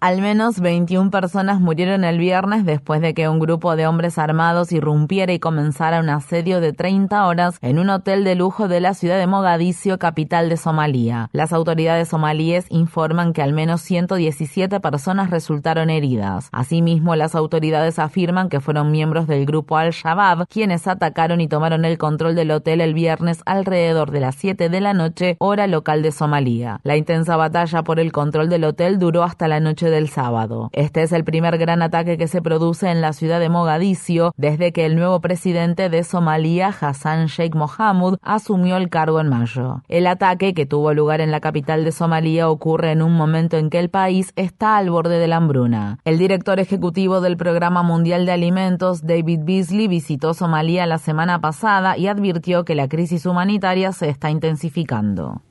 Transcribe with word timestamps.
Al 0.00 0.22
menos 0.22 0.60
21 0.60 1.10
personas 1.10 1.60
murieron 1.60 2.04
el 2.04 2.18
viernes 2.18 2.64
después 2.64 3.00
de 3.00 3.14
que 3.14 3.28
un 3.28 3.40
grupo 3.40 3.74
de 3.74 3.88
hombres 3.88 4.16
armados 4.16 4.70
irrumpiera 4.70 5.32
y 5.32 5.40
comenzara 5.40 5.98
un 5.98 6.08
asedio 6.08 6.60
de 6.60 6.72
30 6.72 7.26
horas 7.26 7.58
en 7.62 7.80
un 7.80 7.90
hotel 7.90 8.22
de 8.22 8.36
lujo 8.36 8.68
de 8.68 8.78
la 8.78 8.94
ciudad 8.94 9.18
de 9.18 9.26
Mogadiscio, 9.26 9.98
capital 9.98 10.50
de 10.50 10.56
Somalia. 10.56 11.30
Las 11.32 11.52
autoridades 11.52 12.10
somalíes 12.10 12.66
informan 12.68 13.32
que 13.32 13.42
al 13.42 13.52
menos 13.52 13.80
117 13.80 14.78
personas 14.78 15.30
resultaron 15.30 15.90
heridas. 15.90 16.48
Asimismo, 16.52 17.16
las 17.16 17.34
autoridades 17.34 17.98
afirman 17.98 18.50
que 18.50 18.60
fueron 18.60 18.92
miembros 18.92 19.26
del 19.26 19.46
grupo 19.46 19.78
Al-Shabaab 19.78 20.46
quienes 20.46 20.86
atacaron 20.86 21.40
y 21.40 21.48
tomaron 21.48 21.84
el 21.84 21.98
control 21.98 22.36
del 22.36 22.52
hotel 22.52 22.82
el 22.82 22.94
viernes 22.94 23.42
alrededor 23.46 24.12
de 24.12 24.20
las 24.20 24.36
7 24.36 24.68
de 24.68 24.80
la 24.80 24.94
noche, 24.94 25.34
hora 25.40 25.66
local 25.66 26.02
de 26.02 26.12
Somalia. 26.12 26.78
La 26.84 26.96
intensa 26.96 27.36
batalla 27.36 27.82
por 27.82 27.98
el 27.98 28.12
control 28.12 28.48
del 28.48 28.62
hotel 28.62 29.00
duró 29.00 29.24
hasta 29.24 29.48
la 29.48 29.58
noche 29.58 29.87
del 29.90 30.08
sábado. 30.08 30.70
Este 30.72 31.02
es 31.02 31.12
el 31.12 31.24
primer 31.24 31.58
gran 31.58 31.82
ataque 31.82 32.18
que 32.18 32.28
se 32.28 32.42
produce 32.42 32.90
en 32.90 33.00
la 33.00 33.12
ciudad 33.12 33.40
de 33.40 33.48
Mogadiscio 33.48 34.32
desde 34.36 34.72
que 34.72 34.86
el 34.86 34.96
nuevo 34.96 35.20
presidente 35.20 35.88
de 35.88 36.04
Somalia, 36.04 36.68
Hassan 36.68 37.26
Sheikh 37.26 37.54
Mohamud, 37.54 38.18
asumió 38.22 38.76
el 38.76 38.88
cargo 38.88 39.20
en 39.20 39.28
mayo. 39.28 39.82
El 39.88 40.06
ataque, 40.06 40.54
que 40.54 40.66
tuvo 40.66 40.94
lugar 40.94 41.20
en 41.20 41.30
la 41.30 41.40
capital 41.40 41.84
de 41.84 41.92
Somalia, 41.92 42.48
ocurre 42.48 42.92
en 42.92 43.02
un 43.02 43.14
momento 43.14 43.56
en 43.56 43.70
que 43.70 43.78
el 43.78 43.90
país 43.90 44.32
está 44.36 44.76
al 44.76 44.90
borde 44.90 45.18
de 45.18 45.28
la 45.28 45.36
hambruna. 45.36 45.98
El 46.04 46.18
director 46.18 46.60
ejecutivo 46.60 47.20
del 47.20 47.36
Programa 47.36 47.82
Mundial 47.82 48.26
de 48.26 48.32
Alimentos, 48.32 49.06
David 49.06 49.40
Beasley, 49.44 49.88
visitó 49.88 50.34
Somalia 50.34 50.86
la 50.86 50.98
semana 50.98 51.40
pasada 51.40 51.96
y 51.96 52.06
advirtió 52.06 52.64
que 52.64 52.74
la 52.74 52.88
crisis 52.88 53.26
humanitaria 53.26 53.92
se 53.92 54.08
está 54.08 54.30
intensificando. 54.30 55.42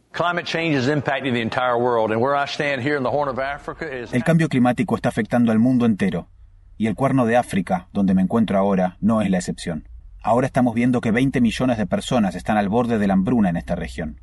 El 4.12 4.24
cambio 4.24 4.50
climático 4.50 4.96
está 4.96 5.10
afectando 5.10 5.52
al 5.52 5.60
mundo 5.60 5.86
entero, 5.86 6.28
y 6.76 6.88
el 6.88 6.96
cuerno 6.96 7.28
de 7.28 7.38
África, 7.38 7.88
donde 7.94 8.16
me 8.16 8.24
encuentro 8.24 8.58
ahora, 8.58 8.98
no 9.00 9.22
es 9.22 9.30
la 9.30 9.38
excepción. 9.38 9.88
Ahora 10.24 10.48
estamos 10.48 10.74
viendo 10.74 11.02
que 11.02 11.12
20 11.12 11.40
millones 11.40 11.78
de 11.78 11.86
personas 11.86 12.34
están 12.34 12.58
al 12.58 12.68
borde 12.68 12.98
de 12.98 13.06
la 13.06 13.14
hambruna 13.14 13.50
en 13.50 13.58
esta 13.58 13.76
región. 13.76 14.20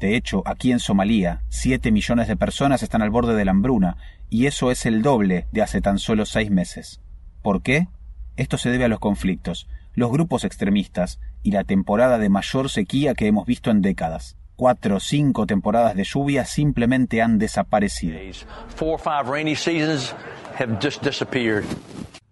De 0.00 0.16
hecho, 0.16 0.42
aquí 0.46 0.72
en 0.72 0.80
Somalia, 0.80 1.44
7 1.48 1.92
millones 1.92 2.26
de 2.26 2.36
personas 2.36 2.82
están 2.82 3.00
al 3.00 3.10
borde 3.10 3.36
de 3.36 3.44
la 3.44 3.52
hambruna, 3.52 3.98
y 4.28 4.46
eso 4.46 4.72
es 4.72 4.84
el 4.84 5.00
doble 5.00 5.46
de 5.52 5.62
hace 5.62 5.80
tan 5.80 6.00
solo 6.00 6.26
seis 6.26 6.50
meses. 6.50 7.00
¿Por 7.42 7.62
qué? 7.62 7.86
Esto 8.34 8.58
se 8.58 8.70
debe 8.70 8.86
a 8.86 8.88
los 8.88 8.98
conflictos, 8.98 9.68
los 9.94 10.10
grupos 10.10 10.42
extremistas 10.42 11.20
y 11.44 11.52
la 11.52 11.62
temporada 11.62 12.18
de 12.18 12.30
mayor 12.30 12.68
sequía 12.68 13.14
que 13.14 13.28
hemos 13.28 13.46
visto 13.46 13.70
en 13.70 13.80
décadas 13.80 14.36
cuatro 14.56 14.96
o 14.96 15.00
cinco 15.00 15.46
temporadas 15.46 15.94
de 15.94 16.04
lluvia 16.04 16.44
simplemente 16.44 17.22
han 17.22 17.38
desaparecido. 17.38 18.18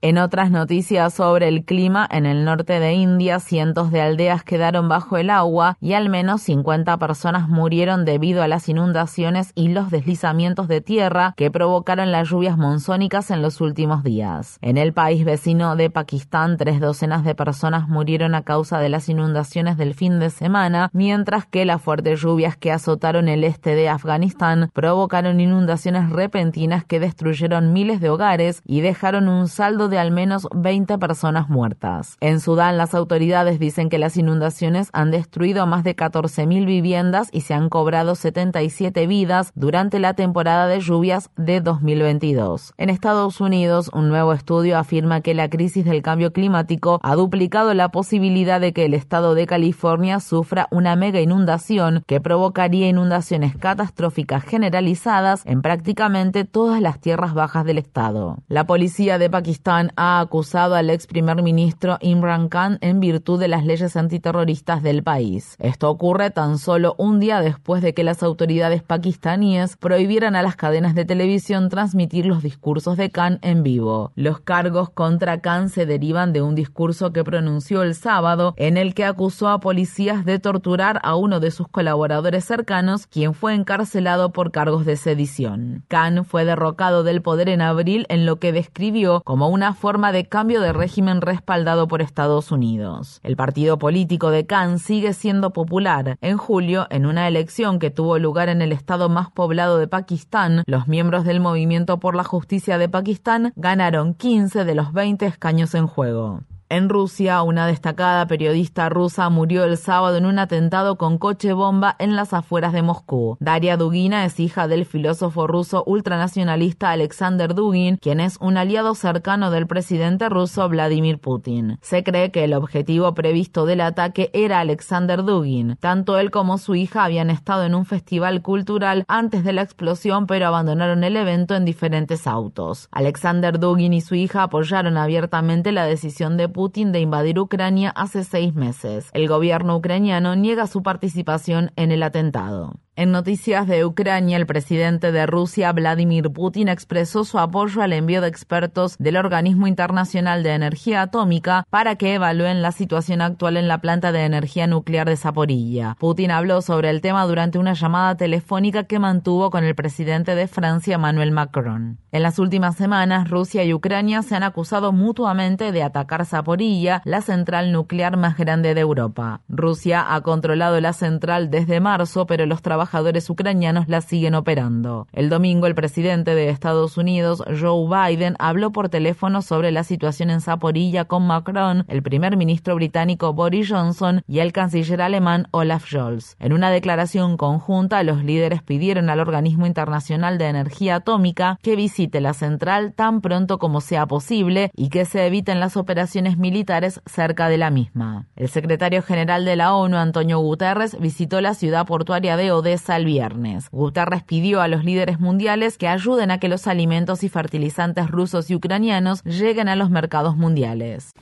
En 0.04 0.18
otras 0.18 0.50
noticias 0.50 1.14
sobre 1.14 1.48
el 1.48 1.64
clima, 1.64 2.06
en 2.10 2.26
el 2.26 2.44
norte 2.44 2.78
de 2.78 2.92
India, 2.92 3.40
cientos 3.40 3.90
de 3.90 4.02
aldeas 4.02 4.44
quedaron 4.44 4.86
bajo 4.86 5.16
el 5.16 5.30
agua 5.30 5.78
y 5.80 5.94
al 5.94 6.10
menos 6.10 6.42
50 6.42 6.98
personas 6.98 7.48
murieron 7.48 8.04
debido 8.04 8.42
a 8.42 8.46
las 8.46 8.68
inundaciones 8.68 9.52
y 9.54 9.68
los 9.68 9.90
deslizamientos 9.90 10.68
de 10.68 10.82
tierra 10.82 11.32
que 11.38 11.50
provocaron 11.50 12.12
las 12.12 12.28
lluvias 12.28 12.58
monzónicas 12.58 13.30
en 13.30 13.40
los 13.40 13.62
últimos 13.62 14.04
días. 14.04 14.58
En 14.60 14.76
el 14.76 14.92
país 14.92 15.24
vecino 15.24 15.74
de 15.74 15.88
Pakistán, 15.88 16.58
tres 16.58 16.80
docenas 16.80 17.24
de 17.24 17.34
personas 17.34 17.88
murieron 17.88 18.34
a 18.34 18.42
causa 18.42 18.80
de 18.80 18.90
las 18.90 19.08
inundaciones 19.08 19.78
del 19.78 19.94
fin 19.94 20.18
de 20.18 20.28
semana, 20.28 20.90
mientras 20.92 21.46
que 21.46 21.64
las 21.64 21.80
fuertes 21.80 22.20
lluvias 22.20 22.58
que 22.58 22.72
azotaron 22.72 23.26
el 23.26 23.42
este 23.42 23.74
de 23.74 23.88
Afganistán 23.88 24.68
provocaron 24.74 25.40
inundaciones 25.40 26.10
repentinas 26.10 26.84
que 26.84 27.00
destruyeron 27.00 27.72
miles 27.72 28.02
de 28.02 28.10
hogares 28.10 28.60
y 28.66 28.82
dejaron 28.82 29.28
un 29.28 29.48
saldo 29.48 29.88
de 29.88 29.93
al 29.98 30.10
menos 30.10 30.48
20 30.54 30.98
personas 30.98 31.48
muertas. 31.48 32.16
En 32.20 32.40
Sudán, 32.40 32.76
las 32.76 32.94
autoridades 32.94 33.58
dicen 33.58 33.88
que 33.88 33.98
las 33.98 34.16
inundaciones 34.16 34.90
han 34.92 35.10
destruido 35.10 35.66
más 35.66 35.84
de 35.84 35.96
14.000 35.96 36.66
viviendas 36.66 37.28
y 37.32 37.42
se 37.42 37.54
han 37.54 37.68
cobrado 37.68 38.14
77 38.14 39.06
vidas 39.06 39.52
durante 39.54 39.98
la 39.98 40.14
temporada 40.14 40.66
de 40.66 40.80
lluvias 40.80 41.30
de 41.36 41.60
2022. 41.60 42.74
En 42.76 42.90
Estados 42.90 43.40
Unidos, 43.40 43.90
un 43.92 44.08
nuevo 44.08 44.32
estudio 44.32 44.78
afirma 44.78 45.20
que 45.20 45.34
la 45.34 45.48
crisis 45.48 45.84
del 45.84 46.02
cambio 46.02 46.32
climático 46.32 47.00
ha 47.02 47.14
duplicado 47.14 47.74
la 47.74 47.90
posibilidad 47.90 48.60
de 48.60 48.72
que 48.72 48.84
el 48.84 48.94
estado 48.94 49.34
de 49.34 49.46
California 49.46 50.20
sufra 50.20 50.68
una 50.70 50.96
mega 50.96 51.20
inundación 51.20 52.02
que 52.06 52.20
provocaría 52.20 52.88
inundaciones 52.88 53.56
catastróficas 53.56 54.44
generalizadas 54.44 55.42
en 55.44 55.62
prácticamente 55.62 56.44
todas 56.44 56.80
las 56.80 57.00
tierras 57.00 57.34
bajas 57.34 57.64
del 57.64 57.78
estado. 57.78 58.38
La 58.48 58.66
policía 58.66 59.18
de 59.18 59.30
Pakistán 59.30 59.83
ha 59.96 60.20
acusado 60.20 60.74
al 60.74 60.90
ex 60.90 61.06
primer 61.06 61.42
ministro 61.42 61.98
Imran 62.00 62.48
Khan 62.48 62.78
en 62.80 63.00
virtud 63.00 63.40
de 63.40 63.48
las 63.48 63.64
leyes 63.64 63.96
antiterroristas 63.96 64.82
del 64.82 65.02
país. 65.02 65.56
Esto 65.58 65.90
ocurre 65.90 66.30
tan 66.30 66.58
solo 66.58 66.94
un 66.98 67.20
día 67.20 67.40
después 67.40 67.82
de 67.82 67.94
que 67.94 68.04
las 68.04 68.22
autoridades 68.22 68.82
pakistaníes 68.82 69.76
prohibieran 69.76 70.36
a 70.36 70.42
las 70.42 70.56
cadenas 70.56 70.94
de 70.94 71.04
televisión 71.04 71.68
transmitir 71.68 72.26
los 72.26 72.42
discursos 72.42 72.96
de 72.96 73.10
Khan 73.10 73.38
en 73.42 73.62
vivo. 73.62 74.12
Los 74.14 74.40
cargos 74.40 74.90
contra 74.90 75.40
Khan 75.40 75.68
se 75.68 75.86
derivan 75.86 76.32
de 76.32 76.42
un 76.42 76.54
discurso 76.54 77.12
que 77.12 77.24
pronunció 77.24 77.82
el 77.82 77.94
sábado 77.94 78.54
en 78.56 78.76
el 78.76 78.94
que 78.94 79.04
acusó 79.04 79.48
a 79.48 79.60
policías 79.60 80.24
de 80.24 80.38
torturar 80.38 81.00
a 81.02 81.16
uno 81.16 81.40
de 81.40 81.50
sus 81.50 81.68
colaboradores 81.68 82.44
cercanos, 82.44 83.06
quien 83.06 83.34
fue 83.34 83.54
encarcelado 83.54 84.30
por 84.30 84.50
cargos 84.50 84.84
de 84.84 84.96
sedición. 84.96 85.84
Khan 85.88 86.24
fue 86.24 86.44
derrocado 86.44 87.02
del 87.02 87.22
poder 87.22 87.48
en 87.48 87.62
abril 87.62 88.06
en 88.08 88.26
lo 88.26 88.38
que 88.38 88.52
describió 88.52 89.22
como 89.24 89.48
una 89.48 89.63
forma 89.72 90.12
de 90.12 90.26
cambio 90.26 90.60
de 90.60 90.72
régimen 90.72 91.20
respaldado 91.20 91.88
por 91.88 92.02
Estados 92.02 92.52
Unidos. 92.52 93.20
El 93.22 93.36
partido 93.36 93.78
político 93.78 94.30
de 94.30 94.44
Khan 94.44 94.78
sigue 94.78 95.14
siendo 95.14 95.52
popular. 95.52 96.18
En 96.20 96.36
julio, 96.36 96.86
en 96.90 97.06
una 97.06 97.26
elección 97.28 97.78
que 97.78 97.90
tuvo 97.90 98.18
lugar 98.18 98.48
en 98.48 98.60
el 98.60 98.72
estado 98.72 99.08
más 99.08 99.30
poblado 99.30 99.78
de 99.78 99.88
Pakistán, 99.88 100.62
los 100.66 100.88
miembros 100.88 101.24
del 101.24 101.40
Movimiento 101.40 101.98
por 101.98 102.14
la 102.14 102.24
Justicia 102.24 102.76
de 102.76 102.88
Pakistán 102.88 103.52
ganaron 103.56 104.14
15 104.14 104.64
de 104.64 104.74
los 104.74 104.92
20 104.92 105.24
escaños 105.24 105.74
en 105.74 105.86
juego. 105.86 106.40
En 106.74 106.88
Rusia, 106.88 107.40
una 107.42 107.68
destacada 107.68 108.26
periodista 108.26 108.88
rusa 108.88 109.30
murió 109.30 109.62
el 109.62 109.76
sábado 109.76 110.16
en 110.16 110.26
un 110.26 110.40
atentado 110.40 110.98
con 110.98 111.18
coche 111.18 111.52
bomba 111.52 111.94
en 112.00 112.16
las 112.16 112.32
afueras 112.32 112.72
de 112.72 112.82
Moscú. 112.82 113.36
Daria 113.38 113.76
Dugina 113.76 114.24
es 114.24 114.40
hija 114.40 114.66
del 114.66 114.84
filósofo 114.84 115.46
ruso 115.46 115.84
ultranacionalista 115.86 116.90
Alexander 116.90 117.54
Dugin, 117.54 117.96
quien 117.98 118.18
es 118.18 118.38
un 118.40 118.56
aliado 118.56 118.96
cercano 118.96 119.52
del 119.52 119.68
presidente 119.68 120.28
ruso 120.28 120.68
Vladimir 120.68 121.20
Putin. 121.20 121.78
Se 121.80 122.02
cree 122.02 122.32
que 122.32 122.42
el 122.42 122.54
objetivo 122.54 123.14
previsto 123.14 123.66
del 123.66 123.80
ataque 123.80 124.30
era 124.32 124.58
Alexander 124.58 125.22
Dugin. 125.22 125.76
Tanto 125.76 126.18
él 126.18 126.32
como 126.32 126.58
su 126.58 126.74
hija 126.74 127.04
habían 127.04 127.30
estado 127.30 127.62
en 127.62 127.76
un 127.76 127.86
festival 127.86 128.42
cultural 128.42 129.04
antes 129.06 129.44
de 129.44 129.52
la 129.52 129.62
explosión, 129.62 130.26
pero 130.26 130.48
abandonaron 130.48 131.04
el 131.04 131.16
evento 131.16 131.54
en 131.54 131.64
diferentes 131.64 132.26
autos. 132.26 132.88
Alexander 132.90 133.60
Dugin 133.60 133.92
y 133.92 134.00
su 134.00 134.16
hija 134.16 134.42
apoyaron 134.42 134.96
abiertamente 134.96 135.70
la 135.70 135.86
decisión 135.86 136.36
de 136.36 136.48
Putin 136.48 136.63
Putin 136.64 136.92
de 136.92 137.00
invadir 137.00 137.38
Ucrania 137.38 137.90
hace 137.90 138.24
seis 138.24 138.54
meses. 138.54 139.10
El 139.12 139.28
gobierno 139.28 139.76
ucraniano 139.76 140.34
niega 140.34 140.66
su 140.66 140.82
participación 140.82 141.72
en 141.76 141.92
el 141.92 142.02
atentado. 142.02 142.72
En 142.96 143.10
noticias 143.10 143.66
de 143.66 143.84
Ucrania, 143.84 144.36
el 144.36 144.46
presidente 144.46 145.10
de 145.10 145.26
Rusia, 145.26 145.72
Vladimir 145.72 146.30
Putin, 146.30 146.68
expresó 146.68 147.24
su 147.24 147.40
apoyo 147.40 147.82
al 147.82 147.92
envío 147.92 148.20
de 148.20 148.28
expertos 148.28 148.94
del 149.00 149.16
Organismo 149.16 149.66
Internacional 149.66 150.44
de 150.44 150.54
Energía 150.54 151.02
Atómica 151.02 151.66
para 151.70 151.96
que 151.96 152.14
evalúen 152.14 152.62
la 152.62 152.70
situación 152.70 153.20
actual 153.20 153.56
en 153.56 153.66
la 153.66 153.78
planta 153.78 154.12
de 154.12 154.24
energía 154.24 154.68
nuclear 154.68 155.08
de 155.08 155.16
Zaporilla. 155.16 155.96
Putin 155.98 156.30
habló 156.30 156.62
sobre 156.62 156.88
el 156.88 157.00
tema 157.00 157.26
durante 157.26 157.58
una 157.58 157.72
llamada 157.72 158.16
telefónica 158.16 158.84
que 158.84 159.00
mantuvo 159.00 159.50
con 159.50 159.64
el 159.64 159.74
presidente 159.74 160.36
de 160.36 160.46
Francia, 160.46 160.94
Emmanuel 160.94 161.32
Macron. 161.32 161.98
En 162.12 162.22
las 162.22 162.38
últimas 162.38 162.76
semanas, 162.76 163.28
Rusia 163.28 163.64
y 163.64 163.74
Ucrania 163.74 164.22
se 164.22 164.36
han 164.36 164.44
acusado 164.44 164.92
mutuamente 164.92 165.72
de 165.72 165.82
atacar 165.82 166.24
Zaporilla, 166.26 167.02
la 167.04 167.22
central 167.22 167.72
nuclear 167.72 168.16
más 168.16 168.38
grande 168.38 168.72
de 168.72 168.82
Europa. 168.82 169.40
Rusia 169.48 170.14
ha 170.14 170.20
controlado 170.20 170.80
la 170.80 170.92
central 170.92 171.50
desde 171.50 171.80
marzo, 171.80 172.26
pero 172.26 172.46
los 172.46 172.62
trabajadores 172.62 172.83
trabajadores 172.84 173.30
ucranianos 173.30 173.88
la 173.88 174.02
siguen 174.02 174.34
operando. 174.34 175.08
El 175.14 175.30
domingo, 175.30 175.66
el 175.66 175.74
presidente 175.74 176.34
de 176.34 176.50
Estados 176.50 176.98
Unidos, 176.98 177.42
Joe 177.58 177.88
Biden, 177.88 178.36
habló 178.38 178.72
por 178.72 178.90
teléfono 178.90 179.40
sobre 179.40 179.72
la 179.72 179.84
situación 179.84 180.28
en 180.28 180.42
Zaporilla 180.42 181.06
con 181.06 181.26
Macron, 181.26 181.86
el 181.88 182.02
primer 182.02 182.36
ministro 182.36 182.74
británico 182.74 183.32
Boris 183.32 183.70
Johnson 183.70 184.22
y 184.28 184.40
el 184.40 184.52
canciller 184.52 185.00
alemán 185.00 185.46
Olaf 185.50 185.86
Scholz. 185.86 186.36
En 186.38 186.52
una 186.52 186.70
declaración 186.70 187.38
conjunta, 187.38 188.02
los 188.02 188.22
líderes 188.22 188.62
pidieron 188.62 189.08
al 189.08 189.20
Organismo 189.20 189.64
Internacional 189.64 190.36
de 190.36 190.48
Energía 190.48 190.96
Atómica 190.96 191.58
que 191.62 191.76
visite 191.76 192.20
la 192.20 192.34
central 192.34 192.92
tan 192.92 193.22
pronto 193.22 193.58
como 193.58 193.80
sea 193.80 194.04
posible 194.04 194.70
y 194.76 194.90
que 194.90 195.06
se 195.06 195.26
eviten 195.26 195.58
las 195.58 195.78
operaciones 195.78 196.36
militares 196.36 197.00
cerca 197.06 197.48
de 197.48 197.56
la 197.56 197.70
misma. 197.70 198.26
El 198.36 198.50
secretario 198.50 199.00
general 199.00 199.46
de 199.46 199.56
la 199.56 199.74
ONU, 199.74 199.96
Antonio 199.96 200.38
Guterres, 200.40 200.98
visitó 201.00 201.40
la 201.40 201.54
ciudad 201.54 201.86
portuaria 201.86 202.36
de 202.36 202.52
Odessa 202.52 202.73
al 202.88 203.04
viernes. 203.04 203.68
Guterres 203.70 204.22
pidió 204.22 204.60
a 204.60 204.68
los 204.68 204.84
líderes 204.84 205.20
mundiales 205.20 205.78
que 205.78 205.88
ayuden 205.88 206.30
a 206.30 206.38
que 206.38 206.48
los 206.48 206.66
alimentos 206.66 207.22
y 207.22 207.28
fertilizantes 207.28 208.10
rusos 208.10 208.50
y 208.50 208.54
ucranianos 208.54 209.22
lleguen 209.24 209.68
a 209.68 209.76
los 209.76 209.90
mercados 209.90 210.36
mundiales. 210.36 211.12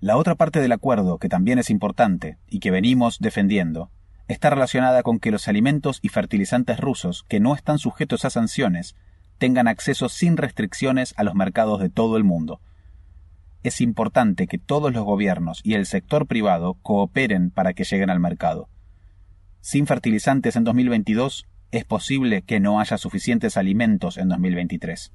La 0.00 0.16
otra 0.16 0.34
parte 0.34 0.60
del 0.60 0.72
acuerdo, 0.72 1.18
que 1.18 1.28
también 1.28 1.58
es 1.58 1.70
importante 1.70 2.36
y 2.48 2.60
que 2.60 2.70
venimos 2.70 3.18
defendiendo, 3.18 3.90
está 4.28 4.50
relacionada 4.50 5.02
con 5.02 5.20
que 5.20 5.30
los 5.30 5.48
alimentos 5.48 6.00
y 6.02 6.08
fertilizantes 6.08 6.78
rusos 6.78 7.24
que 7.28 7.40
no 7.40 7.54
están 7.54 7.78
sujetos 7.78 8.24
a 8.24 8.30
sanciones 8.30 8.96
tengan 9.38 9.68
acceso 9.68 10.08
sin 10.08 10.36
restricciones 10.36 11.14
a 11.16 11.24
los 11.24 11.34
mercados 11.34 11.80
de 11.80 11.90
todo 11.90 12.16
el 12.16 12.24
mundo 12.24 12.60
es 13.64 13.80
importante 13.80 14.46
que 14.46 14.58
todos 14.58 14.92
los 14.92 15.04
gobiernos 15.04 15.60
y 15.64 15.74
el 15.74 15.86
sector 15.86 16.26
privado 16.26 16.74
cooperen 16.82 17.50
para 17.50 17.72
que 17.72 17.84
lleguen 17.84 18.10
al 18.10 18.20
mercado. 18.20 18.68
Sin 19.60 19.86
fertilizantes 19.86 20.54
en 20.56 20.64
2022, 20.64 21.46
es 21.72 21.84
posible 21.86 22.42
que 22.42 22.60
no 22.60 22.78
haya 22.78 22.98
suficientes 22.98 23.56
alimentos 23.56 24.18
en 24.18 24.28
2023. 24.28 25.12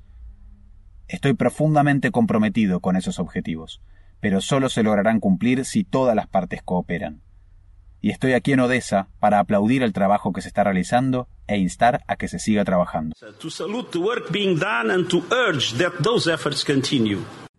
Estoy 1.07 1.33
profundamente 1.35 2.09
comprometido 2.09 2.79
con 2.79 2.95
esos 2.95 3.19
objetivos, 3.19 3.81
pero 4.19 4.41
solo 4.41 4.69
se 4.69 4.81
lograrán 4.81 5.19
cumplir 5.19 5.63
si 5.63 5.83
todas 5.83 6.15
las 6.15 6.27
partes 6.27 6.63
cooperan. 6.63 7.21
Y 8.01 8.09
estoy 8.09 8.33
aquí 8.33 8.53
en 8.53 8.61
Odessa 8.61 9.09
para 9.19 9.39
aplaudir 9.39 9.83
el 9.83 9.93
trabajo 9.93 10.33
que 10.33 10.41
se 10.41 10.47
está 10.47 10.63
realizando 10.63 11.27
e 11.47 11.57
instar 11.57 12.03
a 12.07 12.15
que 12.15 12.27
se 12.27 12.39
siga 12.39 12.65
trabajando. 12.65 13.15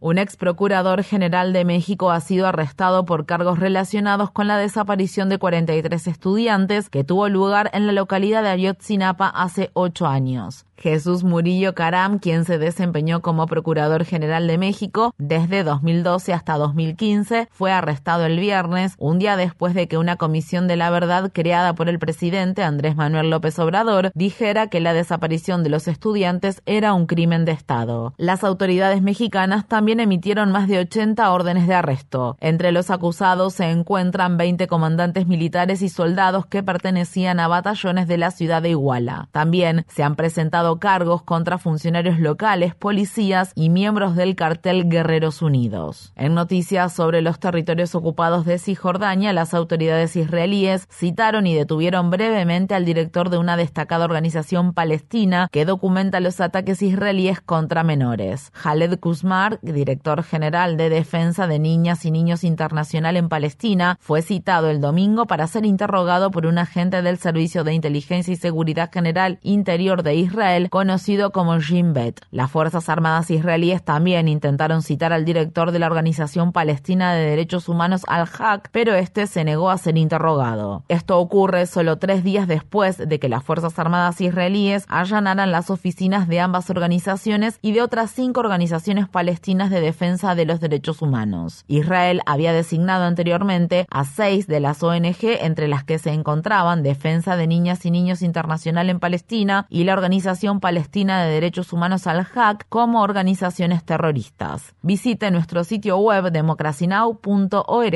Un 0.02 0.16
ex 0.16 0.38
procurador 0.38 1.02
general 1.02 1.52
de 1.52 1.66
México 1.66 2.10
ha 2.10 2.20
sido 2.20 2.46
arrestado 2.46 3.04
por 3.04 3.26
cargos 3.26 3.58
relacionados 3.58 4.30
con 4.30 4.48
la 4.48 4.56
desaparición 4.56 5.28
de 5.28 5.36
43 5.36 6.06
estudiantes 6.06 6.88
que 6.88 7.04
tuvo 7.04 7.28
lugar 7.28 7.68
en 7.74 7.86
la 7.86 7.92
localidad 7.92 8.42
de 8.42 8.48
Ayotzinapa 8.48 9.26
hace 9.26 9.68
ocho 9.74 10.06
años. 10.06 10.64
Jesús 10.80 11.24
Murillo 11.24 11.74
Caram, 11.74 12.18
quien 12.18 12.46
se 12.46 12.58
desempeñó 12.58 13.20
como 13.20 13.46
Procurador 13.46 14.04
General 14.04 14.46
de 14.46 14.56
México 14.56 15.14
desde 15.18 15.62
2012 15.62 16.32
hasta 16.32 16.56
2015, 16.56 17.48
fue 17.52 17.70
arrestado 17.70 18.24
el 18.24 18.40
viernes, 18.40 18.94
un 18.98 19.18
día 19.18 19.36
después 19.36 19.74
de 19.74 19.88
que 19.88 19.98
una 19.98 20.16
comisión 20.16 20.68
de 20.68 20.76
la 20.76 20.88
verdad 20.88 21.30
creada 21.34 21.74
por 21.74 21.90
el 21.90 21.98
presidente 21.98 22.62
Andrés 22.62 22.96
Manuel 22.96 23.28
López 23.28 23.58
Obrador 23.58 24.10
dijera 24.14 24.68
que 24.68 24.80
la 24.80 24.94
desaparición 24.94 25.62
de 25.62 25.68
los 25.68 25.86
estudiantes 25.86 26.62
era 26.64 26.94
un 26.94 27.06
crimen 27.06 27.44
de 27.44 27.52
Estado. 27.52 28.14
Las 28.16 28.42
autoridades 28.42 29.02
mexicanas 29.02 29.68
también 29.68 30.00
emitieron 30.00 30.50
más 30.50 30.66
de 30.66 30.78
80 30.78 31.30
órdenes 31.30 31.66
de 31.66 31.74
arresto. 31.74 32.38
Entre 32.40 32.72
los 32.72 32.90
acusados 32.90 33.52
se 33.52 33.70
encuentran 33.70 34.38
20 34.38 34.66
comandantes 34.66 35.26
militares 35.26 35.82
y 35.82 35.90
soldados 35.90 36.46
que 36.46 36.62
pertenecían 36.62 37.38
a 37.38 37.48
batallones 37.48 38.08
de 38.08 38.16
la 38.16 38.30
ciudad 38.30 38.62
de 38.62 38.70
Iguala. 38.70 39.28
También 39.32 39.84
se 39.88 40.02
han 40.02 40.16
presentado 40.16 40.69
cargos 40.78 41.22
contra 41.22 41.58
funcionarios 41.58 42.18
locales, 42.20 42.74
policías 42.74 43.52
y 43.54 43.70
miembros 43.70 44.16
del 44.16 44.36
cartel 44.36 44.88
Guerreros 44.88 45.42
Unidos. 45.42 46.12
En 46.16 46.34
noticias 46.34 46.92
sobre 46.92 47.22
los 47.22 47.40
territorios 47.40 47.94
ocupados 47.94 48.44
de 48.44 48.58
Cisjordania, 48.58 49.32
las 49.32 49.54
autoridades 49.54 50.16
israelíes 50.16 50.86
citaron 50.90 51.46
y 51.46 51.54
detuvieron 51.54 52.10
brevemente 52.10 52.74
al 52.74 52.84
director 52.84 53.30
de 53.30 53.38
una 53.38 53.56
destacada 53.56 54.04
organización 54.04 54.72
palestina 54.72 55.48
que 55.50 55.64
documenta 55.64 56.20
los 56.20 56.40
ataques 56.40 56.82
israelíes 56.82 57.40
contra 57.40 57.82
menores. 57.82 58.52
Khaled 58.62 58.98
Kuzmar, 58.98 59.58
director 59.62 60.22
general 60.22 60.76
de 60.76 60.90
Defensa 60.90 61.46
de 61.46 61.58
Niñas 61.58 62.04
y 62.04 62.10
Niños 62.10 62.44
Internacional 62.44 63.16
en 63.16 63.28
Palestina, 63.28 63.98
fue 64.00 64.22
citado 64.22 64.70
el 64.70 64.80
domingo 64.80 65.26
para 65.26 65.46
ser 65.46 65.64
interrogado 65.64 66.30
por 66.30 66.46
un 66.46 66.58
agente 66.58 67.02
del 67.02 67.18
Servicio 67.18 67.64
de 67.64 67.74
Inteligencia 67.74 68.32
y 68.32 68.36
Seguridad 68.36 68.90
General 68.92 69.38
Interior 69.42 70.02
de 70.02 70.14
Israel 70.16 70.59
conocido 70.68 71.30
como 71.32 71.58
Jim 71.60 71.94
Bet. 71.94 72.20
Las 72.30 72.50
Fuerzas 72.50 72.88
Armadas 72.88 73.30
israelíes 73.30 73.82
también 73.82 74.28
intentaron 74.28 74.82
citar 74.82 75.12
al 75.12 75.24
director 75.24 75.70
de 75.70 75.78
la 75.78 75.86
Organización 75.86 76.52
Palestina 76.52 77.14
de 77.14 77.24
Derechos 77.24 77.68
Humanos 77.68 78.02
Al-Haq, 78.06 78.68
pero 78.72 78.94
este 78.94 79.26
se 79.26 79.44
negó 79.44 79.70
a 79.70 79.78
ser 79.78 79.96
interrogado. 79.96 80.84
Esto 80.88 81.18
ocurre 81.18 81.66
solo 81.66 81.98
tres 81.98 82.24
días 82.24 82.48
después 82.48 82.98
de 82.98 83.18
que 83.18 83.28
las 83.28 83.44
Fuerzas 83.44 83.78
Armadas 83.78 84.20
israelíes 84.20 84.84
allanaran 84.88 85.52
las 85.52 85.70
oficinas 85.70 86.28
de 86.28 86.40
ambas 86.40 86.68
organizaciones 86.68 87.58
y 87.62 87.72
de 87.72 87.82
otras 87.82 88.10
cinco 88.10 88.40
organizaciones 88.40 89.08
palestinas 89.08 89.70
de 89.70 89.80
defensa 89.80 90.34
de 90.34 90.44
los 90.44 90.60
derechos 90.60 91.02
humanos. 91.02 91.64
Israel 91.68 92.22
había 92.26 92.52
designado 92.52 93.04
anteriormente 93.04 93.86
a 93.90 94.04
seis 94.04 94.46
de 94.46 94.58
las 94.58 94.82
ONG, 94.82 95.16
entre 95.22 95.68
las 95.68 95.84
que 95.84 95.98
se 95.98 96.10
encontraban 96.10 96.82
Defensa 96.82 97.36
de 97.36 97.46
Niñas 97.46 97.86
y 97.86 97.90
Niños 97.90 98.22
Internacional 98.22 98.90
en 98.90 98.98
Palestina 98.98 99.66
y 99.68 99.84
la 99.84 99.92
Organización 99.92 100.49
Palestina 100.58 101.22
de 101.22 101.30
Derechos 101.30 101.72
Humanos 101.72 102.08
al 102.08 102.26
HAC 102.34 102.66
como 102.68 103.02
organizaciones 103.02 103.84
terroristas. 103.84 104.74
Visite 104.82 105.30
nuestro 105.30 105.62
sitio 105.62 105.98
web 105.98 106.32
democracynow.org 106.32 107.94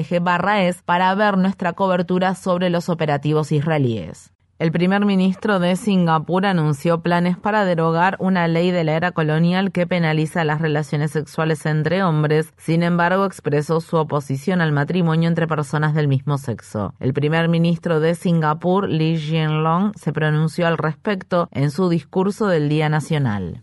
es 0.61 0.83
para 0.83 1.15
ver 1.17 1.39
nuestra 1.39 1.73
cobertura 1.73 2.37
sobre 2.37 2.71
los 2.71 2.89
operativos 2.89 3.51
israelíes. 3.51 4.34
El 4.65 4.73
primer 4.73 5.05
ministro 5.05 5.59
de 5.59 5.77
Singapur 5.77 6.47
anunció 6.47 7.03
planes 7.03 7.37
para 7.37 7.67
derogar 7.67 8.17
una 8.19 8.49
ley 8.49 8.71
de 8.71 8.83
la 8.83 8.95
era 8.95 9.13
colonial 9.13 9.73
que 9.73 9.87
penaliza 9.87 10.43
las 10.43 10.63
relaciones 10.63 11.11
sexuales 11.11 11.67
entre 11.67 12.03
hombres, 12.03 12.55
sin 12.57 12.83
embargo 12.83 13.27
expresó 13.27 13.83
su 13.83 13.99
oposición 13.99 14.63
al 14.63 14.73
matrimonio 14.73 15.29
entre 15.29 15.47
personas 15.47 15.93
del 15.93 16.09
mismo 16.09 16.39
sexo. 16.39 16.95
El 16.99 17.13
primer 17.13 17.51
ministro 17.51 18.01
de 18.01 18.15
Singapur, 18.15 18.89
Lee 18.89 19.19
Hsien 19.19 19.63
Loong, 19.63 19.93
se 19.99 20.15
pronunció 20.15 20.67
al 20.67 20.79
respecto 20.79 21.51
en 21.53 21.71
su 21.71 21.91
discurso 21.91 22.47
del 22.47 22.71
Día 22.71 22.89
Nacional. 22.89 23.63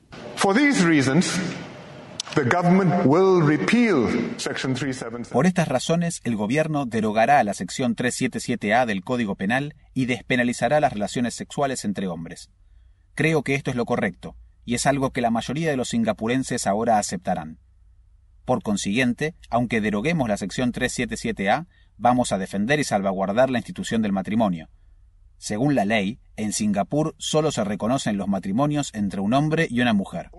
Por 5.32 5.46
estas 5.46 5.68
razones, 5.68 6.22
el 6.24 6.36
gobierno 6.36 6.86
derogará 6.86 7.44
la 7.44 7.54
sección 7.54 7.96
377A 7.96 8.86
del 8.86 9.04
Código 9.04 9.36
Penal 9.36 9.76
y 9.94 10.06
despenalizará 10.06 10.80
las 10.80 10.94
relaciones 10.94 11.34
sexuales 11.34 11.84
entre 11.84 12.08
hombres. 12.08 12.50
Creo 13.16 13.44
que 13.44 13.56
esto 13.56 13.70
es 13.70 13.76
lo 13.76 13.86
correcto, 13.86 14.36
y 14.66 14.76
es 14.76 14.86
algo 14.86 15.12
que 15.12 15.22
la 15.22 15.32
mayoría 15.32 15.70
de 15.70 15.78
los 15.78 15.90
singapurenses 15.90 16.68
ahora 16.68 16.98
aceptarán. 16.98 17.60
Por 18.46 18.64
consiguiente, 18.64 19.36
aunque 19.50 19.82
deroguemos 19.82 20.30
la 20.30 20.38
sección 20.38 20.72
377A, 20.72 21.68
vamos 21.98 22.32
a 22.32 22.38
defender 22.38 22.80
y 22.80 22.84
salvaguardar 22.84 23.50
la 23.50 23.60
institución 23.60 24.02
del 24.02 24.14
matrimonio, 24.14 24.70
según 25.42 25.74
la 25.74 25.86
ley, 25.86 26.20
en 26.38 26.54
Singapur 26.54 27.16
solo 27.18 27.52
se 27.52 27.64
reconocen 27.64 28.16
los 28.16 28.28
matrimonios 28.28 28.92
entre 28.94 29.22
un 29.22 29.34
hombre 29.34 29.66
y 29.68 29.82
una 29.82 29.92
mujer. 29.92 30.30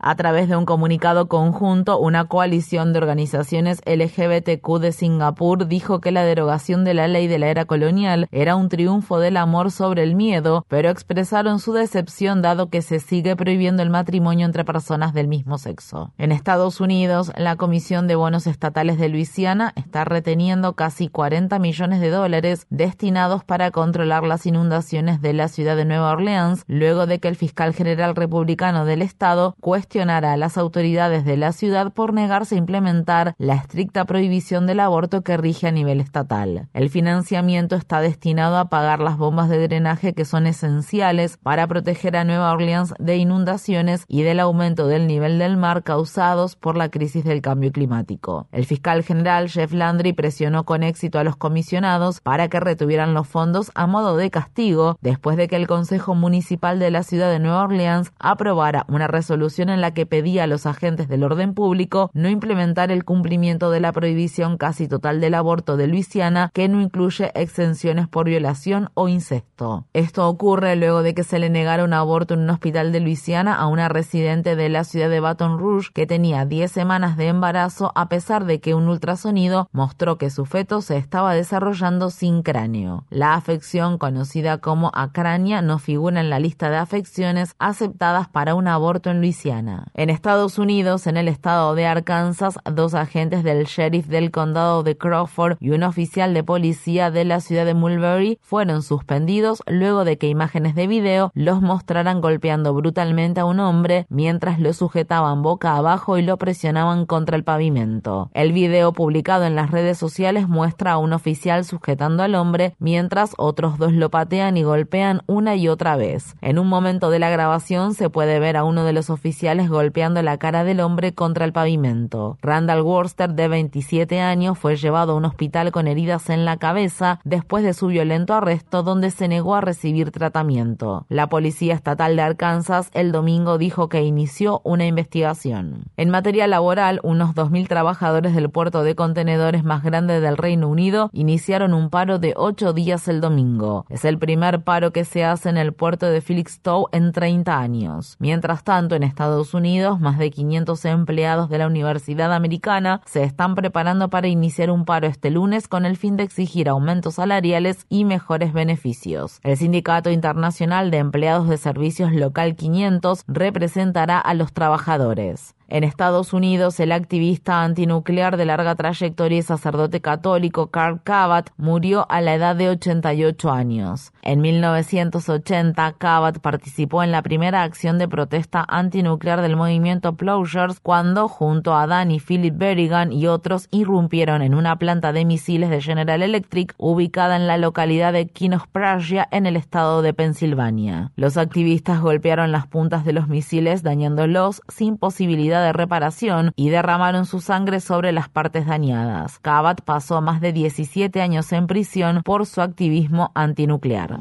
A 0.00 0.14
través 0.14 0.48
de 0.48 0.56
un 0.56 0.64
comunicado 0.64 1.26
conjunto, 1.26 1.98
una 1.98 2.26
coalición 2.26 2.92
de 2.92 3.00
organizaciones 3.00 3.82
LGBTQ 3.84 4.78
de 4.78 4.92
Singapur 4.92 5.66
dijo 5.66 6.00
que 6.00 6.12
la 6.12 6.22
derogación 6.22 6.84
de 6.84 6.94
la 6.94 7.08
ley 7.08 7.26
de 7.26 7.40
la 7.40 7.48
era 7.48 7.64
colonial 7.64 8.28
era 8.30 8.54
un 8.54 8.68
triunfo 8.68 9.18
del 9.18 9.36
amor 9.36 9.72
sobre 9.72 10.04
el 10.04 10.14
miedo, 10.14 10.64
pero 10.68 10.90
expresaron 10.90 11.58
su 11.58 11.72
decepción 11.72 12.42
dado 12.42 12.70
que 12.70 12.80
se 12.80 13.00
sigue 13.00 13.34
prohibiendo 13.34 13.82
el 13.82 13.90
matrimonio 13.90 14.46
entre 14.46 14.64
personas 14.64 15.14
del 15.14 15.26
mismo 15.26 15.58
sexo. 15.58 16.12
En 16.16 16.30
Estados 16.30 16.80
Unidos, 16.80 17.32
la 17.36 17.56
Comisión 17.56 18.06
de 18.06 18.14
Bonos 18.14 18.46
Estatales 18.46 18.98
de 18.98 19.08
Luisiana 19.08 19.72
está 19.74 20.04
reteniendo 20.04 20.74
casi 20.74 21.08
40 21.08 21.58
millones 21.58 22.00
de 22.00 22.10
dólares 22.10 22.66
destinados 22.70 23.42
para 23.42 23.72
controlar 23.72 24.22
las 24.22 24.46
inundaciones 24.46 25.20
de 25.20 25.32
la 25.32 25.48
ciudad 25.48 25.74
de 25.74 25.84
Nueva 25.84 26.12
Orleans, 26.12 26.62
luego 26.68 27.06
de 27.06 27.18
que 27.18 27.26
el 27.26 27.34
fiscal 27.34 27.74
general 27.74 28.14
republicano 28.14 28.84
del 28.84 29.02
estado 29.02 29.56
cuestionara 29.88 30.34
a 30.34 30.36
las 30.36 30.58
autoridades 30.58 31.24
de 31.24 31.38
la 31.38 31.52
ciudad 31.52 31.94
por 31.94 32.12
negarse 32.12 32.54
a 32.54 32.58
implementar 32.58 33.34
la 33.38 33.54
estricta 33.54 34.04
prohibición 34.04 34.66
del 34.66 34.80
aborto 34.80 35.22
que 35.22 35.38
rige 35.38 35.66
a 35.66 35.70
nivel 35.70 36.02
estatal. 36.02 36.68
El 36.74 36.90
financiamiento 36.90 37.74
está 37.74 38.02
destinado 38.02 38.58
a 38.58 38.68
pagar 38.68 39.00
las 39.00 39.16
bombas 39.16 39.48
de 39.48 39.66
drenaje 39.66 40.12
que 40.12 40.26
son 40.26 40.46
esenciales 40.46 41.38
para 41.38 41.66
proteger 41.66 42.18
a 42.18 42.24
Nueva 42.24 42.52
Orleans 42.52 42.92
de 42.98 43.16
inundaciones 43.16 44.04
y 44.08 44.24
del 44.24 44.40
aumento 44.40 44.88
del 44.88 45.06
nivel 45.06 45.38
del 45.38 45.56
mar 45.56 45.82
causados 45.84 46.54
por 46.54 46.76
la 46.76 46.90
crisis 46.90 47.24
del 47.24 47.40
cambio 47.40 47.72
climático. 47.72 48.46
El 48.52 48.66
fiscal 48.66 49.02
general 49.02 49.48
Jeff 49.48 49.72
Landry 49.72 50.12
presionó 50.12 50.64
con 50.64 50.82
éxito 50.82 51.18
a 51.18 51.24
los 51.24 51.36
comisionados 51.36 52.20
para 52.20 52.48
que 52.48 52.60
retuvieran 52.60 53.14
los 53.14 53.26
fondos 53.26 53.70
a 53.74 53.86
modo 53.86 54.18
de 54.18 54.30
castigo 54.30 54.98
después 55.00 55.38
de 55.38 55.48
que 55.48 55.56
el 55.56 55.66
Consejo 55.66 56.14
Municipal 56.14 56.78
de 56.78 56.90
la 56.90 57.04
ciudad 57.04 57.30
de 57.30 57.38
Nueva 57.38 57.62
Orleans 57.62 58.12
aprobara 58.18 58.84
una 58.88 59.06
resolución 59.06 59.70
en 59.70 59.77
la 59.80 59.92
que 59.94 60.06
pedía 60.06 60.44
a 60.44 60.46
los 60.46 60.66
agentes 60.66 61.08
del 61.08 61.24
orden 61.24 61.54
público 61.54 62.10
no 62.14 62.28
implementar 62.28 62.90
el 62.90 63.04
cumplimiento 63.04 63.70
de 63.70 63.80
la 63.80 63.92
prohibición 63.92 64.56
casi 64.58 64.88
total 64.88 65.20
del 65.20 65.34
aborto 65.34 65.76
de 65.76 65.86
Luisiana, 65.86 66.50
que 66.52 66.68
no 66.68 66.80
incluye 66.80 67.30
exenciones 67.34 68.08
por 68.08 68.26
violación 68.26 68.90
o 68.94 69.08
incesto. 69.08 69.86
Esto 69.92 70.28
ocurre 70.28 70.76
luego 70.76 71.02
de 71.02 71.14
que 71.14 71.24
se 71.24 71.38
le 71.38 71.50
negara 71.50 71.84
un 71.84 71.92
aborto 71.92 72.34
en 72.34 72.40
un 72.40 72.50
hospital 72.50 72.92
de 72.92 73.00
Luisiana 73.00 73.54
a 73.54 73.66
una 73.66 73.88
residente 73.88 74.56
de 74.56 74.68
la 74.68 74.84
ciudad 74.84 75.10
de 75.10 75.20
Baton 75.20 75.58
Rouge 75.58 75.90
que 75.92 76.06
tenía 76.06 76.44
10 76.44 76.70
semanas 76.70 77.16
de 77.16 77.28
embarazo 77.28 77.92
a 77.94 78.08
pesar 78.08 78.44
de 78.44 78.60
que 78.60 78.74
un 78.74 78.88
ultrasonido 78.88 79.68
mostró 79.72 80.18
que 80.18 80.30
su 80.30 80.46
feto 80.46 80.80
se 80.80 80.96
estaba 80.96 81.34
desarrollando 81.34 82.10
sin 82.10 82.42
cráneo. 82.42 83.04
La 83.10 83.34
afección 83.34 83.98
conocida 83.98 84.58
como 84.58 84.90
acrania 84.94 85.62
no 85.62 85.78
figura 85.78 86.20
en 86.20 86.30
la 86.30 86.38
lista 86.38 86.70
de 86.70 86.76
afecciones 86.76 87.54
aceptadas 87.58 88.28
para 88.28 88.54
un 88.54 88.68
aborto 88.68 89.10
en 89.10 89.20
Luisiana. 89.20 89.67
En 89.94 90.10
Estados 90.10 90.58
Unidos, 90.58 91.06
en 91.06 91.16
el 91.16 91.28
estado 91.28 91.74
de 91.74 91.86
Arkansas, 91.86 92.58
dos 92.64 92.94
agentes 92.94 93.42
del 93.42 93.64
sheriff 93.64 94.06
del 94.06 94.30
condado 94.30 94.82
de 94.82 94.96
Crawford 94.96 95.56
y 95.60 95.70
un 95.70 95.82
oficial 95.82 96.34
de 96.34 96.44
policía 96.44 97.10
de 97.10 97.24
la 97.24 97.40
ciudad 97.40 97.66
de 97.66 97.74
Mulberry 97.74 98.38
fueron 98.42 98.82
suspendidos 98.82 99.62
luego 99.66 100.04
de 100.04 100.18
que 100.18 100.28
imágenes 100.28 100.74
de 100.74 100.86
video 100.86 101.30
los 101.34 101.60
mostraran 101.62 102.20
golpeando 102.20 102.74
brutalmente 102.74 103.40
a 103.40 103.44
un 103.44 103.60
hombre 103.60 104.06
mientras 104.08 104.60
lo 104.60 104.72
sujetaban 104.72 105.42
boca 105.42 105.76
abajo 105.76 106.18
y 106.18 106.22
lo 106.22 106.36
presionaban 106.36 107.06
contra 107.06 107.36
el 107.36 107.44
pavimento. 107.44 108.30
El 108.34 108.52
video 108.52 108.92
publicado 108.92 109.44
en 109.44 109.56
las 109.56 109.70
redes 109.70 109.98
sociales 109.98 110.48
muestra 110.48 110.92
a 110.92 110.98
un 110.98 111.12
oficial 111.12 111.64
sujetando 111.64 112.22
al 112.22 112.34
hombre 112.34 112.74
mientras 112.78 113.32
otros 113.36 113.78
dos 113.78 113.92
lo 113.92 114.10
patean 114.10 114.56
y 114.56 114.62
golpean 114.62 115.22
una 115.26 115.56
y 115.56 115.68
otra 115.68 115.96
vez. 115.96 116.36
En 116.40 116.58
un 116.58 116.68
momento 116.68 117.10
de 117.10 117.18
la 117.18 117.30
grabación 117.30 117.94
se 117.94 118.10
puede 118.10 118.38
ver 118.38 118.56
a 118.56 118.64
uno 118.64 118.84
de 118.84 118.92
los 118.92 119.10
oficiales 119.10 119.57
golpeando 119.66 120.22
la 120.22 120.38
cara 120.38 120.62
del 120.62 120.80
hombre 120.80 121.12
contra 121.14 121.44
el 121.44 121.52
pavimento. 121.52 122.38
Randall 122.42 122.82
Worcester, 122.82 123.34
de 123.34 123.48
27 123.48 124.20
años, 124.20 124.58
fue 124.58 124.76
llevado 124.76 125.12
a 125.12 125.16
un 125.16 125.24
hospital 125.24 125.72
con 125.72 125.88
heridas 125.88 126.30
en 126.30 126.44
la 126.44 126.58
cabeza 126.58 127.20
después 127.24 127.64
de 127.64 127.74
su 127.74 127.88
violento 127.88 128.34
arresto 128.34 128.82
donde 128.82 129.10
se 129.10 129.26
negó 129.26 129.54
a 129.54 129.60
recibir 129.60 130.10
tratamiento. 130.10 131.06
La 131.08 131.28
Policía 131.28 131.74
Estatal 131.74 132.14
de 132.14 132.22
Arkansas 132.22 132.90
el 132.92 133.10
domingo 133.12 133.58
dijo 133.58 133.88
que 133.88 134.02
inició 134.02 134.60
una 134.64 134.86
investigación. 134.86 135.84
En 135.96 136.10
materia 136.10 136.46
laboral, 136.46 137.00
unos 137.02 137.34
2.000 137.34 137.66
trabajadores 137.68 138.34
del 138.34 138.50
puerto 138.50 138.82
de 138.82 138.94
contenedores 138.94 139.64
más 139.64 139.82
grande 139.82 140.20
del 140.20 140.36
Reino 140.36 140.68
Unido 140.68 141.10
iniciaron 141.12 141.74
un 141.74 141.90
paro 141.90 142.18
de 142.18 142.34
ocho 142.36 142.72
días 142.72 143.08
el 143.08 143.20
domingo. 143.20 143.86
Es 143.88 144.04
el 144.04 144.18
primer 144.18 144.62
paro 144.62 144.92
que 144.92 145.04
se 145.04 145.24
hace 145.24 145.48
en 145.48 145.56
el 145.56 145.72
puerto 145.72 146.06
de 146.06 146.20
Felixstowe 146.20 146.88
en 146.92 147.12
30 147.12 147.58
años. 147.58 148.16
Mientras 148.18 148.64
tanto, 148.64 148.94
en 148.94 149.02
Estados 149.02 149.47
Unidos, 149.54 150.00
más 150.00 150.18
de 150.18 150.30
500 150.30 150.84
empleados 150.84 151.48
de 151.48 151.58
la 151.58 151.66
Universidad 151.66 152.32
Americana 152.32 153.00
se 153.04 153.22
están 153.22 153.54
preparando 153.54 154.08
para 154.08 154.28
iniciar 154.28 154.70
un 154.70 154.84
paro 154.84 155.06
este 155.06 155.30
lunes 155.30 155.68
con 155.68 155.84
el 155.84 155.96
fin 155.96 156.16
de 156.16 156.24
exigir 156.24 156.68
aumentos 156.68 157.16
salariales 157.16 157.86
y 157.88 158.04
mejores 158.04 158.52
beneficios. 158.52 159.40
El 159.42 159.56
Sindicato 159.56 160.10
Internacional 160.10 160.90
de 160.90 160.98
Empleados 160.98 161.48
de 161.48 161.58
Servicios 161.58 162.12
Local 162.12 162.56
500 162.56 163.24
representará 163.26 164.18
a 164.18 164.34
los 164.34 164.52
trabajadores. 164.52 165.54
En 165.70 165.84
Estados 165.84 166.32
Unidos, 166.32 166.80
el 166.80 166.92
activista 166.92 167.62
antinuclear 167.62 168.38
de 168.38 168.46
larga 168.46 168.74
trayectoria 168.74 169.36
y 169.36 169.42
sacerdote 169.42 170.00
católico 170.00 170.68
Carl 170.68 171.02
Cabot 171.02 171.50
murió 171.58 172.10
a 172.10 172.22
la 172.22 172.34
edad 172.34 172.56
de 172.56 172.70
88 172.70 173.50
años. 173.50 174.14
En 174.22 174.40
1980, 174.40 175.92
Cabot 175.98 176.38
participó 176.40 177.02
en 177.02 177.12
la 177.12 177.20
primera 177.20 177.64
acción 177.64 177.98
de 177.98 178.08
protesta 178.08 178.64
antinuclear 178.66 179.42
del 179.42 179.56
movimiento 179.56 180.14
Plowshares 180.14 180.80
cuando, 180.80 181.28
junto 181.28 181.74
a 181.74 181.86
Danny 181.86 182.18
Philip 182.18 182.56
Berrigan 182.56 183.12
y 183.12 183.26
otros, 183.26 183.68
irrumpieron 183.70 184.40
en 184.40 184.54
una 184.54 184.76
planta 184.78 185.12
de 185.12 185.26
misiles 185.26 185.68
de 185.68 185.82
General 185.82 186.22
Electric 186.22 186.74
ubicada 186.78 187.36
en 187.36 187.46
la 187.46 187.58
localidad 187.58 188.14
de 188.14 188.26
Kinosprasia 188.26 189.28
en 189.30 189.44
el 189.44 189.56
estado 189.56 190.00
de 190.00 190.14
Pensilvania. 190.14 191.12
Los 191.14 191.36
activistas 191.36 192.00
golpearon 192.00 192.52
las 192.52 192.66
puntas 192.66 193.04
de 193.04 193.12
los 193.12 193.28
misiles 193.28 193.82
dañándolos 193.82 194.62
sin 194.68 194.96
posibilidad 194.96 195.57
de 195.60 195.72
reparación 195.72 196.52
y 196.56 196.70
derramaron 196.70 197.26
su 197.26 197.40
sangre 197.40 197.80
sobre 197.80 198.12
las 198.12 198.28
partes 198.28 198.66
dañadas. 198.66 199.38
Cabot 199.38 199.80
pasó 199.82 200.20
más 200.20 200.40
de 200.40 200.52
17 200.52 201.20
años 201.20 201.52
en 201.52 201.66
prisión 201.66 202.22
por 202.22 202.46
su 202.46 202.60
activismo 202.60 203.30
antinuclear. 203.34 204.18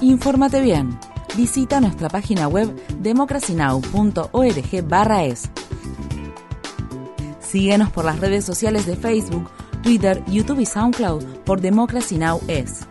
Infórmate 0.00 0.60
bien. 0.60 0.98
Visita 1.36 1.80
nuestra 1.80 2.08
página 2.08 2.48
web 2.48 2.74
democracynow.org/es. 3.00 5.50
Síguenos 7.40 7.90
por 7.90 8.04
las 8.04 8.20
redes 8.20 8.44
sociales 8.44 8.86
de 8.86 8.96
Facebook, 8.96 9.50
Twitter, 9.82 10.22
YouTube 10.26 10.60
y 10.60 10.66
SoundCloud 10.66 11.24
por 11.44 11.60
Democracy 11.60 12.18
Now! 12.18 12.40
es. 12.48 12.85